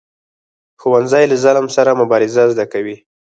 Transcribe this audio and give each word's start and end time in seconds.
ښوونځی 0.81 1.25
له 1.31 1.35
ظلم 1.43 1.67
سره 1.75 1.97
مبارزه 2.01 2.43
زده 2.53 2.65
کوي 2.73 2.95